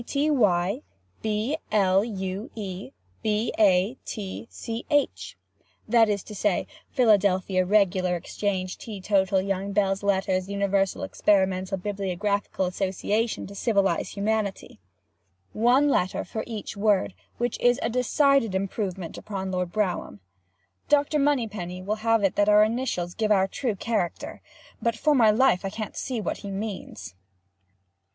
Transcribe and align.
T. 0.01 0.03
T. 0.13 0.29
Y. 0.31 0.81
B. 1.21 1.57
L. 1.71 2.03
U. 2.03 2.49
E. 2.55 2.89
B. 3.21 3.53
A. 3.59 3.95
T. 4.03 4.47
C. 4.49 4.83
H.—that 4.89 6.09
is 6.09 6.23
to 6.23 6.33
say, 6.33 6.65
Philadelphia, 6.89 7.63
Regular, 7.63 8.15
Exchange, 8.15 8.79
Tea, 8.79 8.99
Total, 8.99 9.39
Young, 9.43 9.73
Belles, 9.73 10.01
Lettres, 10.01 10.49
Universal, 10.49 11.03
Experimental, 11.03 11.77
Bibliographical, 11.77 12.65
Association, 12.65 13.45
To, 13.45 13.53
Civilize, 13.53 14.17
Humanity—one 14.17 15.87
letter 15.87 16.23
for 16.25 16.43
each 16.47 16.75
word, 16.75 17.13
which 17.37 17.59
is 17.59 17.79
a 17.83 17.89
decided 17.91 18.55
improvement 18.55 19.19
upon 19.19 19.51
Lord 19.51 19.71
Brougham. 19.71 20.19
Dr. 20.89 21.19
Moneypenny 21.19 21.83
will 21.83 21.97
have 22.01 22.23
it 22.23 22.35
that 22.37 22.49
our 22.49 22.63
initials 22.63 23.13
give 23.13 23.31
our 23.31 23.47
true 23.47 23.75
character—but 23.75 24.95
for 24.95 25.13
my 25.13 25.29
life 25.29 25.63
I 25.63 25.69
can't 25.69 25.95
see 25.95 26.19
what 26.19 26.37
he 26.37 26.49
means. 26.49 27.13